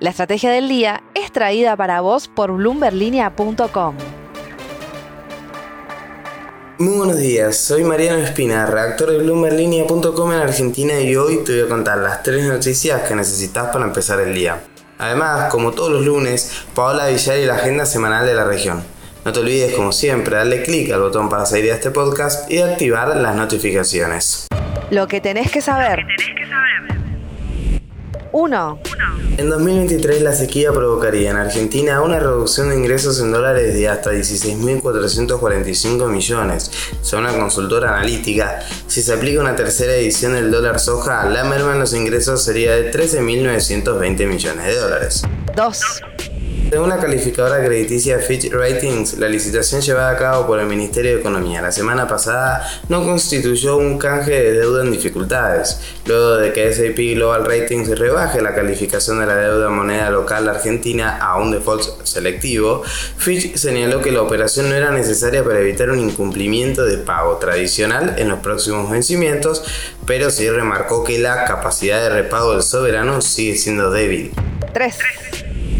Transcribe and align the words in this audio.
La 0.00 0.10
estrategia 0.10 0.52
del 0.52 0.68
día 0.68 1.02
es 1.14 1.32
traída 1.32 1.76
para 1.76 2.00
vos 2.00 2.28
por 2.28 2.52
bloomberlinia.com. 2.52 3.96
Muy 6.78 6.96
buenos 6.98 7.18
días, 7.18 7.56
soy 7.56 7.82
Mariano 7.82 8.18
Espina, 8.18 8.64
redactor 8.66 9.10
de 9.10 9.18
bloomberlinia.com 9.18 10.32
en 10.32 10.38
Argentina 10.38 11.00
y 11.00 11.16
hoy 11.16 11.42
te 11.44 11.50
voy 11.52 11.62
a 11.62 11.68
contar 11.68 11.98
las 11.98 12.22
tres 12.22 12.46
noticias 12.46 13.02
que 13.08 13.16
necesitas 13.16 13.72
para 13.72 13.86
empezar 13.86 14.20
el 14.20 14.32
día. 14.32 14.60
Además, 14.98 15.50
como 15.50 15.72
todos 15.72 15.90
los 15.90 16.04
lunes, 16.04 16.64
Paola 16.76 17.08
Villar 17.08 17.38
y 17.38 17.46
la 17.46 17.56
agenda 17.56 17.84
semanal 17.84 18.24
de 18.24 18.34
la 18.34 18.44
región. 18.44 18.84
No 19.24 19.32
te 19.32 19.40
olvides, 19.40 19.74
como 19.74 19.90
siempre, 19.90 20.36
darle 20.36 20.62
clic 20.62 20.92
al 20.92 21.00
botón 21.00 21.28
para 21.28 21.44
seguir 21.44 21.72
a 21.72 21.74
este 21.74 21.90
podcast 21.90 22.48
y 22.48 22.58
activar 22.58 23.16
las 23.16 23.34
notificaciones. 23.34 24.46
Lo 24.90 25.08
que 25.08 25.20
tenés 25.20 25.50
que 25.50 25.60
saber. 25.60 26.06
1. 28.32 28.80
En 29.36 29.48
2023 29.48 30.22
la 30.22 30.32
sequía 30.32 30.72
provocaría 30.72 31.30
en 31.30 31.36
Argentina 31.36 32.02
una 32.02 32.18
reducción 32.18 32.70
de 32.70 32.76
ingresos 32.76 33.20
en 33.20 33.30
dólares 33.30 33.74
de 33.74 33.88
hasta 33.88 34.12
16.445 34.12 36.08
millones. 36.08 36.70
Según 37.02 37.26
una 37.26 37.38
consultora 37.38 37.94
analítica, 37.96 38.60
si 38.86 39.02
se 39.02 39.12
aplica 39.12 39.40
una 39.40 39.54
tercera 39.54 39.94
edición 39.94 40.32
del 40.32 40.50
dólar 40.50 40.80
soja, 40.80 41.24
la 41.26 41.44
merma 41.44 41.72
en 41.72 41.78
los 41.78 41.94
ingresos 41.94 42.42
sería 42.42 42.72
de 42.72 42.92
13.920 42.92 44.26
millones 44.26 44.66
de 44.66 44.74
dólares. 44.74 45.22
2. 45.54 45.82
Según 46.70 46.90
la 46.90 46.98
calificadora 46.98 47.64
crediticia 47.64 48.18
Fitch 48.18 48.52
Ratings, 48.52 49.14
la 49.18 49.26
licitación 49.26 49.80
llevada 49.80 50.10
a 50.10 50.16
cabo 50.18 50.46
por 50.46 50.60
el 50.60 50.66
Ministerio 50.66 51.14
de 51.14 51.20
Economía 51.20 51.62
la 51.62 51.72
semana 51.72 52.06
pasada 52.06 52.62
no 52.90 53.04
constituyó 53.04 53.78
un 53.78 53.96
canje 53.96 54.32
de 54.32 54.52
deuda 54.52 54.84
en 54.84 54.92
dificultades, 54.92 55.80
luego 56.04 56.36
de 56.36 56.52
que 56.52 56.68
S&P 56.68 57.14
Global 57.14 57.46
Ratings 57.46 57.98
rebaje 57.98 58.42
la 58.42 58.54
calificación 58.54 59.18
de 59.20 59.26
la 59.26 59.36
deuda 59.36 59.70
moneda 59.70 60.10
local 60.10 60.46
argentina 60.46 61.16
a 61.16 61.38
un 61.38 61.52
default 61.52 62.04
selectivo, 62.04 62.82
Fitch 63.16 63.56
señaló 63.56 64.02
que 64.02 64.12
la 64.12 64.20
operación 64.20 64.68
no 64.68 64.74
era 64.74 64.90
necesaria 64.90 65.42
para 65.42 65.60
evitar 65.60 65.88
un 65.88 66.00
incumplimiento 66.00 66.84
de 66.84 66.98
pago 66.98 67.38
tradicional 67.38 68.16
en 68.18 68.28
los 68.28 68.40
próximos 68.40 68.90
vencimientos, 68.90 69.64
pero 70.04 70.30
sí 70.30 70.50
remarcó 70.50 71.02
que 71.02 71.18
la 71.18 71.46
capacidad 71.46 72.02
de 72.02 72.10
repago 72.10 72.52
del 72.52 72.62
soberano 72.62 73.22
sigue 73.22 73.56
siendo 73.56 73.90
débil. 73.90 74.32
3. 74.74 74.96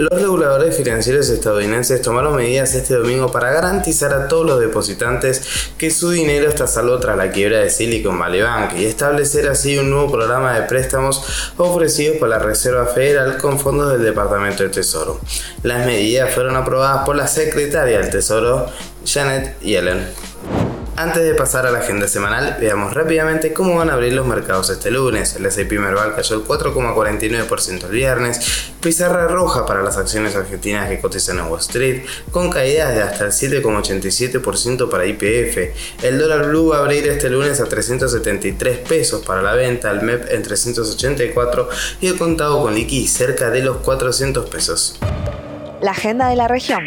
Los 0.00 0.18
reguladores 0.18 0.74
financieros 0.74 1.28
estadounidenses 1.28 2.00
tomaron 2.00 2.34
medidas 2.34 2.74
este 2.74 2.94
domingo 2.94 3.30
para 3.30 3.52
garantizar 3.52 4.14
a 4.14 4.28
todos 4.28 4.46
los 4.46 4.58
depositantes 4.58 5.42
que 5.76 5.90
su 5.90 6.08
dinero 6.08 6.48
está 6.48 6.66
salvo 6.66 6.98
tras 6.98 7.18
la 7.18 7.30
quiebra 7.30 7.58
de 7.58 7.68
Silicon 7.68 8.18
Valley 8.18 8.40
Bank 8.40 8.78
y 8.78 8.86
establecer 8.86 9.46
así 9.50 9.76
un 9.76 9.90
nuevo 9.90 10.10
programa 10.10 10.58
de 10.58 10.62
préstamos 10.62 11.22
ofrecidos 11.58 12.16
por 12.16 12.30
la 12.30 12.38
Reserva 12.38 12.86
Federal 12.86 13.36
con 13.36 13.60
fondos 13.60 13.92
del 13.92 14.02
Departamento 14.02 14.62
de 14.62 14.70
Tesoro. 14.70 15.20
Las 15.64 15.84
medidas 15.84 16.32
fueron 16.32 16.56
aprobadas 16.56 17.04
por 17.04 17.16
la 17.16 17.26
secretaria 17.26 17.98
del 17.98 18.08
Tesoro, 18.08 18.68
Janet 19.04 19.60
Yellen. 19.60 20.29
Antes 21.00 21.22
de 21.22 21.34
pasar 21.34 21.64
a 21.64 21.70
la 21.70 21.78
agenda 21.78 22.06
semanal, 22.06 22.58
veamos 22.60 22.92
rápidamente 22.92 23.54
cómo 23.54 23.76
van 23.76 23.88
a 23.88 23.94
abrir 23.94 24.12
los 24.12 24.26
mercados 24.26 24.68
este 24.68 24.90
lunes. 24.90 25.34
El 25.34 25.46
S&P 25.46 25.78
Merval 25.78 26.14
cayó 26.14 26.36
el 26.36 26.44
4,49% 26.44 27.84
el 27.84 27.90
viernes, 27.90 28.70
pizarra 28.82 29.26
roja 29.26 29.64
para 29.64 29.82
las 29.82 29.96
acciones 29.96 30.36
argentinas 30.36 30.90
que 30.90 31.00
cotizan 31.00 31.38
en 31.38 31.46
Wall 31.46 31.60
Street, 31.60 32.02
con 32.30 32.50
caídas 32.50 32.94
de 32.94 33.02
hasta 33.02 33.24
el 33.24 33.32
7,87% 33.32 34.90
para 34.90 35.06
IPF. 35.06 36.04
El 36.04 36.18
dólar 36.18 36.48
blue 36.48 36.68
va 36.68 36.76
a 36.76 36.80
abrir 36.80 37.08
este 37.08 37.30
lunes 37.30 37.58
a 37.62 37.64
373 37.64 38.76
pesos 38.86 39.24
para 39.24 39.40
la 39.40 39.54
venta, 39.54 39.90
el 39.90 40.02
MEP 40.02 40.30
en 40.30 40.42
384 40.42 41.68
y 42.02 42.08
el 42.08 42.18
contado 42.18 42.60
con 42.60 42.74
liqui 42.74 43.08
cerca 43.08 43.48
de 43.48 43.62
los 43.62 43.78
400 43.78 44.50
pesos. 44.50 44.98
La 45.80 45.92
agenda 45.92 46.28
de 46.28 46.36
la 46.36 46.46
región. 46.46 46.84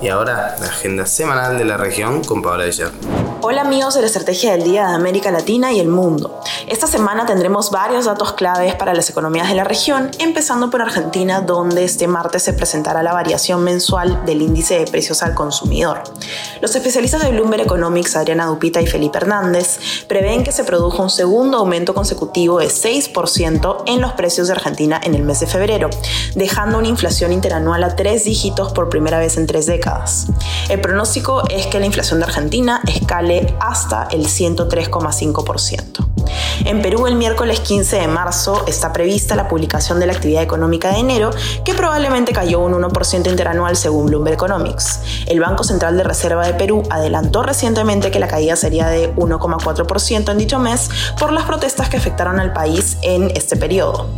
Y 0.00 0.08
ahora 0.08 0.56
la 0.60 0.66
agenda 0.66 1.06
semanal 1.06 1.58
de 1.58 1.64
la 1.64 1.76
región 1.76 2.22
con 2.22 2.40
Paola 2.40 2.64
Villar. 2.64 2.92
Hola 3.40 3.62
amigos 3.62 3.94
de 3.94 4.02
la 4.02 4.06
Estrategia 4.06 4.52
del 4.52 4.62
Día 4.62 4.86
de 4.86 4.94
América 4.94 5.32
Latina 5.32 5.72
y 5.72 5.80
el 5.80 5.88
Mundo. 5.88 6.37
Esta 6.70 6.86
semana 6.86 7.24
tendremos 7.24 7.70
varios 7.70 8.04
datos 8.04 8.34
claves 8.34 8.74
para 8.74 8.92
las 8.92 9.08
economías 9.08 9.48
de 9.48 9.54
la 9.54 9.64
región, 9.64 10.10
empezando 10.18 10.68
por 10.68 10.82
Argentina, 10.82 11.40
donde 11.40 11.84
este 11.84 12.06
martes 12.06 12.42
se 12.42 12.52
presentará 12.52 13.02
la 13.02 13.14
variación 13.14 13.64
mensual 13.64 14.26
del 14.26 14.42
índice 14.42 14.78
de 14.78 14.84
precios 14.86 15.22
al 15.22 15.34
consumidor. 15.34 16.02
Los 16.60 16.76
especialistas 16.76 17.22
de 17.22 17.30
Bloomberg 17.30 17.62
Economics, 17.62 18.16
Adriana 18.16 18.44
Dupita 18.44 18.82
y 18.82 18.86
Felipe 18.86 19.16
Hernández, 19.16 19.78
prevén 20.08 20.44
que 20.44 20.52
se 20.52 20.62
produjo 20.62 21.02
un 21.02 21.08
segundo 21.08 21.56
aumento 21.56 21.94
consecutivo 21.94 22.58
de 22.58 22.66
6% 22.66 23.84
en 23.86 24.02
los 24.02 24.12
precios 24.12 24.48
de 24.48 24.52
Argentina 24.52 25.00
en 25.02 25.14
el 25.14 25.22
mes 25.22 25.40
de 25.40 25.46
febrero, 25.46 25.88
dejando 26.34 26.76
una 26.76 26.88
inflación 26.88 27.32
interanual 27.32 27.82
a 27.82 27.96
tres 27.96 28.24
dígitos 28.24 28.72
por 28.72 28.90
primera 28.90 29.18
vez 29.18 29.38
en 29.38 29.46
tres 29.46 29.64
décadas. 29.64 30.26
El 30.68 30.82
pronóstico 30.82 31.48
es 31.48 31.66
que 31.66 31.80
la 31.80 31.86
inflación 31.86 32.20
de 32.20 32.26
Argentina 32.26 32.82
escale 32.86 33.56
hasta 33.58 34.06
el 34.10 34.26
103,5%. 34.26 36.07
En 36.64 36.82
Perú, 36.82 37.06
el 37.06 37.14
miércoles 37.14 37.60
15 37.60 37.96
de 37.96 38.08
marzo 38.08 38.64
está 38.66 38.92
prevista 38.92 39.36
la 39.36 39.48
publicación 39.48 40.00
de 40.00 40.06
la 40.06 40.12
actividad 40.12 40.42
económica 40.42 40.90
de 40.92 40.98
enero, 40.98 41.30
que 41.64 41.74
probablemente 41.74 42.32
cayó 42.32 42.60
un 42.60 42.72
1% 42.72 43.28
interanual 43.28 43.76
según 43.76 44.06
Bloomberg 44.06 44.34
Economics. 44.34 45.00
El 45.26 45.40
Banco 45.40 45.64
Central 45.64 45.96
de 45.96 46.04
Reserva 46.04 46.46
de 46.46 46.54
Perú 46.54 46.82
adelantó 46.90 47.42
recientemente 47.42 48.10
que 48.10 48.18
la 48.18 48.28
caída 48.28 48.56
sería 48.56 48.88
de 48.88 49.14
1,4% 49.14 50.30
en 50.30 50.38
dicho 50.38 50.58
mes 50.58 50.90
por 51.18 51.32
las 51.32 51.44
protestas 51.44 51.88
que 51.88 51.96
afectaron 51.96 52.40
al 52.40 52.52
país 52.52 52.96
en 53.02 53.30
este 53.34 53.56
periodo. 53.56 54.08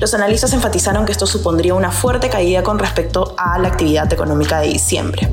Los 0.00 0.14
analistas 0.14 0.52
enfatizaron 0.52 1.06
que 1.06 1.12
esto 1.12 1.26
supondría 1.26 1.74
una 1.74 1.90
fuerte 1.90 2.28
caída 2.28 2.62
con 2.62 2.78
respecto 2.78 3.34
a 3.38 3.58
la 3.58 3.68
actividad 3.68 4.12
económica 4.12 4.60
de 4.60 4.68
diciembre. 4.68 5.30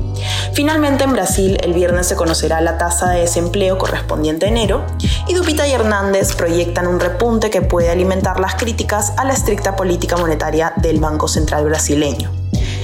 Finalmente, 0.52 1.04
en 1.04 1.12
Brasil, 1.12 1.58
el 1.62 1.72
viernes 1.72 2.06
se 2.06 2.16
conocerá 2.16 2.60
la 2.60 2.78
tasa 2.78 3.10
de 3.10 3.20
desempleo 3.20 3.78
correspondiente 3.78 4.46
a 4.46 4.48
enero 4.48 4.84
y 5.26 5.34
Dupita 5.34 5.66
y 5.66 5.72
Hernández 5.72 6.31
proyectan 6.34 6.86
un 6.86 7.00
repunte 7.00 7.50
que 7.50 7.62
puede 7.62 7.90
alimentar 7.90 8.40
las 8.40 8.54
críticas 8.54 9.12
a 9.16 9.24
la 9.24 9.32
estricta 9.32 9.76
política 9.76 10.16
monetaria 10.16 10.72
del 10.76 11.00
Banco 11.00 11.28
Central 11.28 11.64
brasileño. 11.64 12.30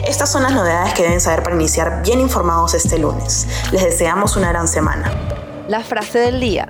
Estas 0.07 0.31
son 0.31 0.43
las 0.43 0.53
novedades 0.53 0.95
que 0.95 1.03
deben 1.03 1.21
saber 1.21 1.43
para 1.43 1.57
iniciar 1.57 2.03
bien 2.03 2.21
informados 2.21 2.75
este 2.75 2.99
lunes. 2.99 3.47
Les 3.73 3.85
deseamos 3.85 4.37
una 4.37 4.49
gran 4.49 4.69
semana. 4.69 5.13
La 5.69 5.81
frase 5.81 6.19
del 6.19 6.41
día. 6.41 6.69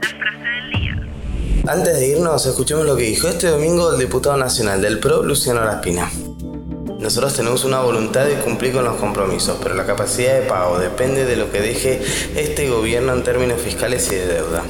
Antes 1.67 2.01
de 2.01 2.09
irnos, 2.09 2.47
escuchemos 2.47 2.87
lo 2.87 2.97
que 2.97 3.03
dijo 3.03 3.29
este 3.29 3.49
domingo 3.49 3.93
el 3.93 3.99
diputado 3.99 4.37
nacional 4.37 4.81
del 4.81 4.99
PRO, 4.99 5.23
Luciano 5.23 5.65
Laspina. 5.65 6.11
Nosotros 6.99 7.35
tenemos 7.35 7.65
una 7.65 7.81
voluntad 7.81 8.25
de 8.25 8.41
cumplir 8.41 8.73
con 8.73 8.85
los 8.85 8.97
compromisos, 8.97 9.59
pero 9.63 9.75
la 9.75 9.87
capacidad 9.87 10.35
de 10.35 10.47
pago 10.47 10.79
depende 10.79 11.25
de 11.25 11.37
lo 11.37 11.53
que 11.53 11.61
deje 11.61 12.03
este 12.35 12.69
gobierno 12.69 13.13
en 13.13 13.23
términos 13.23 13.61
fiscales 13.61 14.11
y 14.11 14.17
de 14.17 14.27
deuda. 14.27 14.65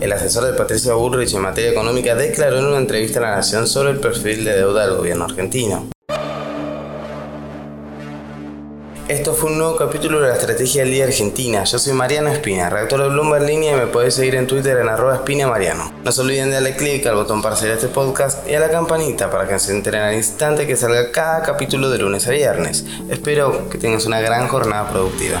El 0.00 0.12
asesor 0.12 0.44
de 0.44 0.52
Patricia 0.52 0.94
Bullrich 0.94 1.34
en 1.34 1.42
materia 1.42 1.72
económica 1.72 2.14
declaró 2.14 2.58
en 2.58 2.66
una 2.66 2.78
entrevista 2.78 3.18
a 3.18 3.22
La 3.22 3.36
Nación 3.36 3.66
sobre 3.66 3.90
el 3.90 3.98
perfil 3.98 4.44
de 4.44 4.54
deuda 4.54 4.86
del 4.86 4.96
gobierno 4.96 5.24
argentino. 5.24 5.88
Esto 9.08 9.34
fue 9.34 9.50
un 9.50 9.58
nuevo 9.58 9.74
capítulo 9.74 10.20
de 10.20 10.28
la 10.28 10.34
Estrategia 10.34 10.82
del 10.82 10.92
Día 10.92 11.04
Argentina. 11.06 11.64
Yo 11.64 11.78
soy 11.80 11.94
Mariano 11.94 12.28
Espina, 12.28 12.70
redactor 12.70 13.02
de 13.02 13.08
Bloomberg 13.08 13.42
Línea 13.42 13.72
y 13.72 13.76
me 13.76 13.86
podés 13.86 14.14
seguir 14.14 14.36
en 14.36 14.46
Twitter 14.46 14.76
en 14.76 14.88
arroba 14.88 15.16
espina 15.16 15.48
mariano. 15.48 15.92
No 16.04 16.12
se 16.12 16.20
olviden 16.20 16.50
de 16.50 16.54
darle 16.56 16.76
clic 16.76 17.04
al 17.06 17.16
botón 17.16 17.42
para 17.42 17.56
seguir 17.56 17.74
este 17.74 17.88
podcast 17.88 18.48
y 18.48 18.54
a 18.54 18.60
la 18.60 18.70
campanita 18.70 19.30
para 19.30 19.48
que 19.48 19.58
se 19.58 19.72
enteren 19.72 20.02
al 20.02 20.14
instante 20.14 20.66
que 20.66 20.76
salga 20.76 21.10
cada 21.10 21.42
capítulo 21.42 21.90
de 21.90 21.98
lunes 21.98 22.28
a 22.28 22.30
viernes. 22.30 22.84
Espero 23.08 23.68
que 23.68 23.78
tengas 23.78 24.06
una 24.06 24.20
gran 24.20 24.46
jornada 24.46 24.88
productiva. 24.90 25.40